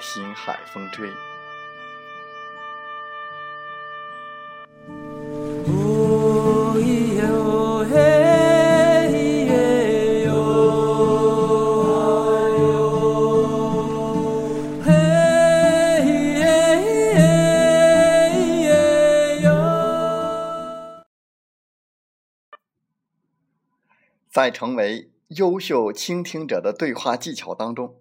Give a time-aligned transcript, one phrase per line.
[0.00, 1.10] 听海风吹。
[24.30, 28.00] 在成为优秀倾听者的对话技巧当中。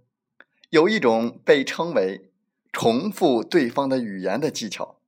[0.69, 2.31] 有一种被称为
[2.71, 5.01] 重复对方的语言的技巧，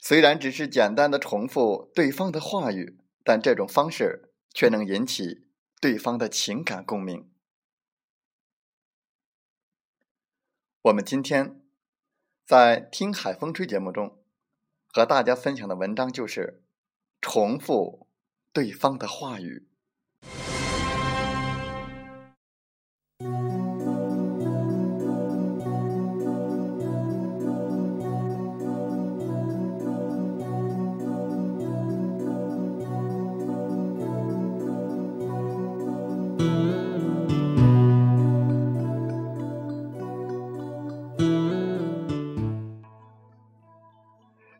[0.00, 5.46] 虽然只是简单的重复对方的话语，但这种方式却能引起
[5.80, 7.30] 对方的情感共鸣。
[10.82, 11.60] 我们今天
[12.44, 14.18] 在听海风吹节目中，
[14.88, 16.64] 和大家分享的文章就是
[17.20, 18.08] 重复
[18.52, 19.68] 对方的话语。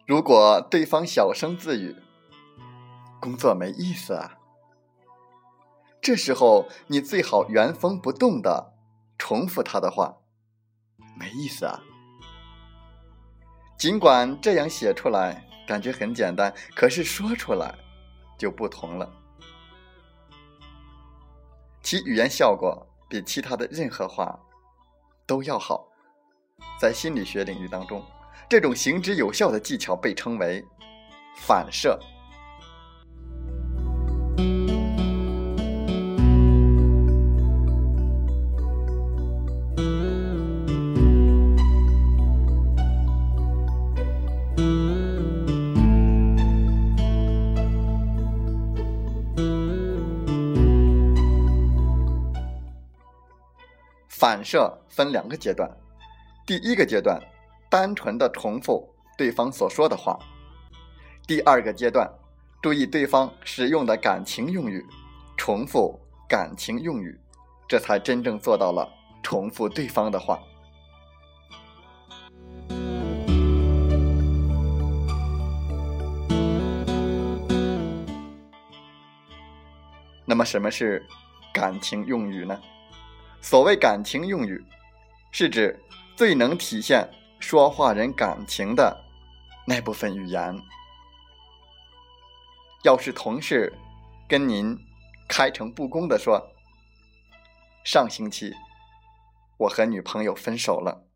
[0.06, 1.96] 如果对方小声自语
[3.20, 4.38] ：“工作没意思啊。”
[6.00, 8.72] 这时候你最好原封不动的
[9.18, 10.18] 重复他的话
[11.18, 11.82] ：“没意思啊。”
[13.76, 17.74] 尽管这样写出来感觉很简单，可是说出来
[18.38, 19.12] 就不同了，
[21.82, 24.38] 其语言效果比其他的任何话
[25.26, 25.88] 都要好。
[26.80, 28.00] 在心理学领域当中。
[28.48, 30.64] 这种行之有效的技巧被称为
[31.36, 31.98] 反射。
[54.08, 55.68] 反射分两个阶段，
[56.46, 57.20] 第一个阶段。
[57.68, 60.18] 单纯的重复对方所说的话。
[61.26, 62.08] 第二个阶段，
[62.62, 64.84] 注意对方使用的感情用语，
[65.36, 67.18] 重复感情用语，
[67.68, 68.88] 这才真正做到了
[69.22, 70.38] 重复对方的话。
[80.28, 81.04] 那么，什么是
[81.52, 82.60] 感情用语呢？
[83.40, 84.64] 所谓感情用语，
[85.30, 85.78] 是指
[86.16, 87.08] 最能体现。
[87.48, 89.04] 说话人感情的
[89.68, 90.60] 那部分语言，
[92.82, 93.72] 要是同事
[94.28, 94.76] 跟您
[95.28, 96.44] 开诚布公的说
[97.86, 98.52] ：“上星期
[99.58, 101.06] 我和女朋友分手了。”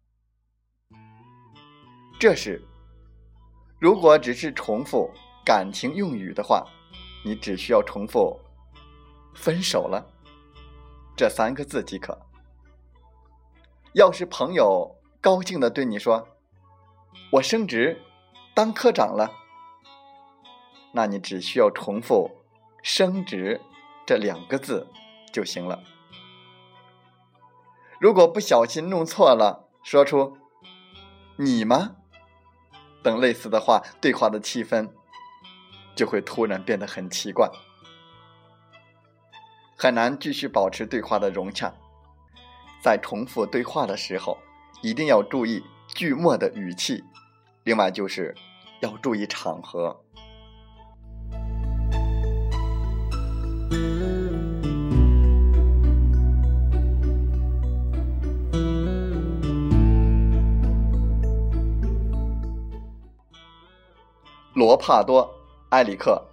[2.20, 2.64] 这时，
[3.80, 5.10] 如果只是重复
[5.44, 6.64] 感情用语的话，
[7.24, 8.38] 你只需要重复
[9.34, 10.06] “分手了”
[11.18, 12.16] 这三个字即可。
[13.94, 16.28] 要是朋友，高兴的对你说
[17.32, 18.00] ：“我升职
[18.54, 19.30] 当科长了。”
[20.92, 22.30] 那你只需要重复
[22.82, 23.60] “升职”
[24.06, 24.88] 这两个字
[25.30, 25.82] 就行了。
[28.00, 30.38] 如果不小心弄错了，说出
[31.36, 31.96] “你吗”
[33.04, 34.90] 等类似的话，对话的气氛
[35.94, 37.50] 就会突然变得很奇怪，
[39.76, 41.74] 很难继续保持对话的融洽。
[42.82, 44.38] 在重复对话的时候，
[44.82, 47.04] 一定要注意句末的语气，
[47.64, 48.34] 另外就是
[48.80, 50.02] 要注意场合。
[64.54, 65.24] 罗帕多·
[65.70, 66.26] 埃里克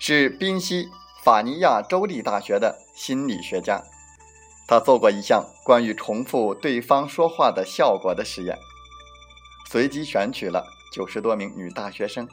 [0.00, 0.88] 是宾夕
[1.22, 3.82] 法尼亚州立大学的心理学家。
[4.68, 8.56] 他做过一项关于重复对方说话的效果的实验，
[9.66, 12.28] 随机选取了九十多名女大学生，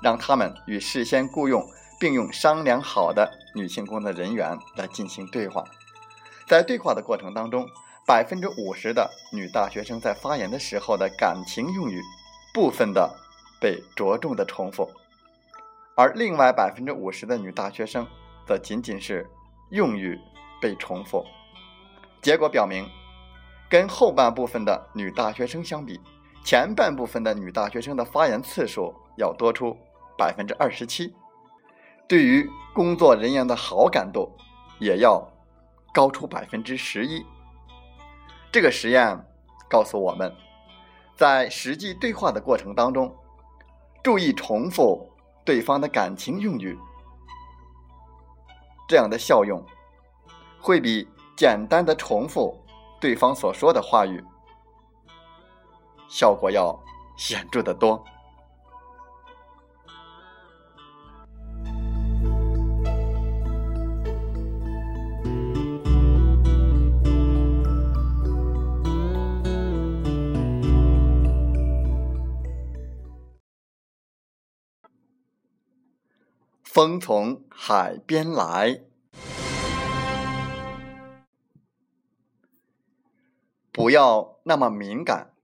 [0.00, 1.68] 让他们与事先雇佣
[1.98, 5.64] 并用商量好的女性工作人员来进行对话。
[6.46, 7.68] 在对话的过程当中，
[8.06, 12.00] 百分之五十的女大学生在发言的时候的感情用语
[12.54, 13.18] 部分的。
[13.60, 14.90] 被着重的重复，
[15.96, 18.06] 而另外百分之五十的女大学生
[18.46, 19.26] 则仅仅是
[19.70, 20.20] 用语
[20.60, 21.24] 被重复。
[22.24, 22.88] 结果表明，
[23.68, 26.00] 跟后半部分的女大学生相比，
[26.42, 29.76] 前半部分的女大学生的发言次数要多出
[30.16, 31.14] 百分之二十七，
[32.08, 34.34] 对于工作人员的好感度
[34.80, 35.22] 也要
[35.92, 37.22] 高出百分之十一。
[38.50, 39.22] 这个实验
[39.68, 40.34] 告诉我们，
[41.14, 43.14] 在实际对话的过程当中。
[44.02, 45.10] 注意重复
[45.46, 46.78] 对方的感情用语，
[48.86, 49.62] 这样的效用
[50.60, 52.56] 会比简单的重复
[53.00, 54.22] 对方所说的话语
[56.08, 56.78] 效果要
[57.16, 58.02] 显著的多。
[76.74, 78.80] 风从海边来，
[83.74, 85.34] 不要那么敏感，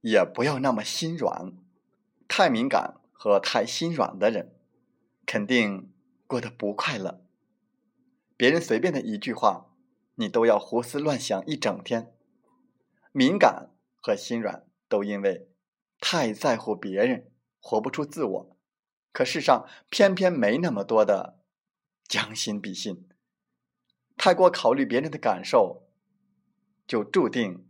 [0.00, 1.52] 也不要那么心软。
[2.26, 4.56] 太敏感和太心软的人，
[5.24, 5.92] 肯定
[6.26, 7.24] 过得不快乐。
[8.36, 9.70] 别人随便的一句话，
[10.16, 12.12] 你都要胡思乱想一整天。
[13.12, 13.70] 敏感
[14.02, 15.48] 和心软都因为
[16.00, 17.30] 太在乎别人，
[17.60, 18.56] 活不出自我。
[19.12, 21.38] 可世上偏偏没那么多的
[22.08, 23.08] 将心比心，
[24.16, 25.88] 太过考虑别人的感受，
[26.90, 27.64] 就注定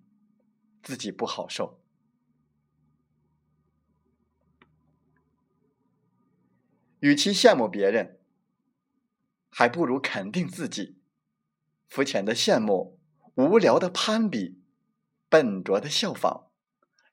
[0.83, 1.79] 自己不好受。
[7.01, 8.19] 与其羡慕别人，
[9.51, 10.97] 还不如肯定自己。
[11.87, 12.99] 肤浅的羡慕，
[13.35, 14.59] 无聊的攀比，
[15.29, 16.47] 笨拙的效仿，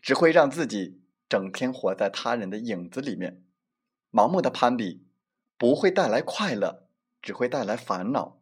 [0.01, 3.43] 只会让自己整天活在他人的影子里面。
[4.11, 5.05] 盲目的攀比
[5.57, 6.87] 不会带来快乐，
[7.21, 8.39] 只会带来烦恼；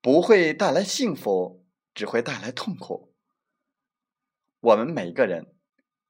[0.00, 1.63] 不会带来幸福，
[1.94, 3.14] 只会带来痛苦。
[4.60, 5.54] 我们每个人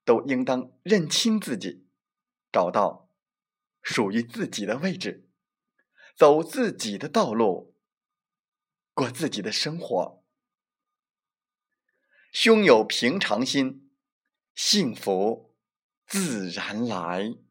[0.03, 1.87] 都应当认清自己，
[2.51, 3.09] 找到
[3.81, 5.29] 属于自己的位置，
[6.15, 7.75] 走自己的道路，
[8.93, 10.23] 过自己的生活。
[12.31, 13.91] 胸有平常心，
[14.53, 15.55] 幸福
[16.05, 17.44] 自然来。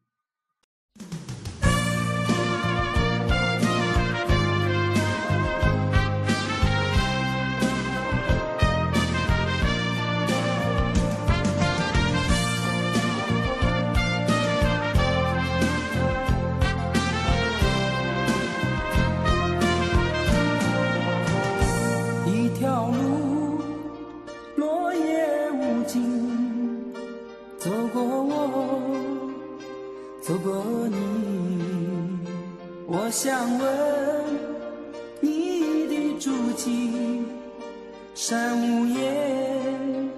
[38.13, 40.09] 山无言，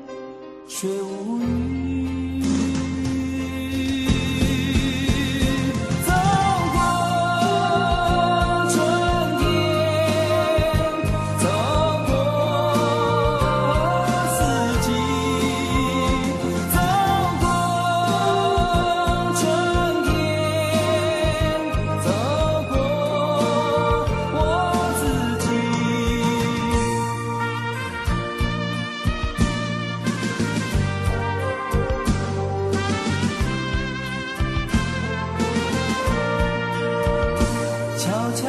[0.67, 1.66] 水无语。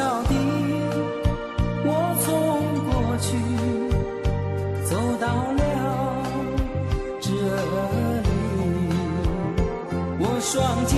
[0.09, 0.33] 到底，
[1.85, 1.87] 我
[2.19, 2.25] 从
[2.83, 2.89] 过
[3.21, 3.27] 去
[4.83, 4.89] 走
[5.21, 5.61] 到了
[7.21, 7.29] 这
[8.23, 8.27] 里。
[10.17, 10.97] 我双肩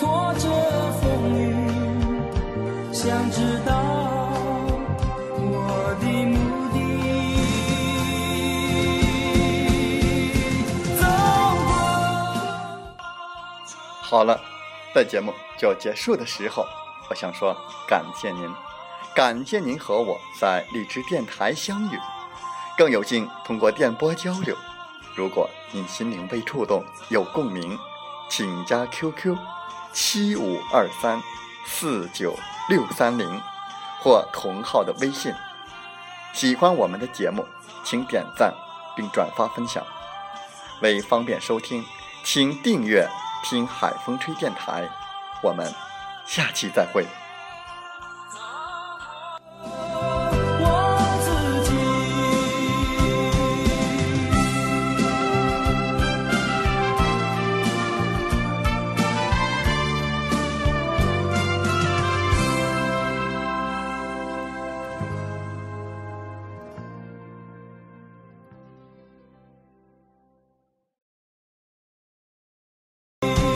[0.00, 0.44] 拖着
[0.98, 1.02] 风
[1.38, 1.54] 雨，
[2.92, 3.70] 想知道
[5.38, 6.34] 我的目
[6.74, 6.76] 的。
[10.98, 11.02] 走
[11.62, 12.98] 过。
[14.02, 14.40] 好了，
[14.92, 15.32] 本节目。
[15.56, 16.66] 就结束的时候。
[17.08, 17.56] 我想说
[17.86, 18.52] 感谢您，
[19.14, 21.98] 感谢您和我在荔枝电台相遇，
[22.76, 24.56] 更有幸通过电波交流。
[25.14, 27.78] 如果您心灵被触动，有共鸣，
[28.28, 29.36] 请加 QQ
[29.92, 31.22] 七五二三
[31.66, 32.34] 四九
[32.68, 33.40] 六三零
[34.00, 35.32] 或同号的微信。
[36.32, 37.46] 喜欢我们的节目，
[37.84, 38.52] 请点赞
[38.96, 39.84] 并转发分享。
[40.80, 41.84] 为方便收听，
[42.24, 43.08] 请订阅。
[43.46, 44.88] 听海风吹电台，
[45.42, 45.70] 我们
[46.24, 47.06] 下期再会。